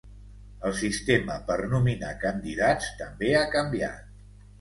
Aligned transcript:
El 0.67 0.71
sistema 0.77 1.35
per 1.49 1.57
nominar 1.73 2.13
candidats 2.23 2.89
també 3.03 3.31
ha 3.41 3.45
canviat. 3.57 4.09